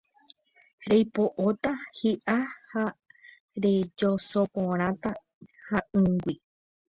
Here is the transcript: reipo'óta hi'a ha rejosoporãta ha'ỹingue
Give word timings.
reipo'óta 0.91 1.73
hi'a 1.99 2.37
ha 2.71 2.85
rejosoporãta 3.67 5.13
ha'ỹingue 5.69 6.35